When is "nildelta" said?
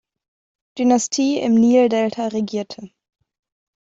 1.53-2.29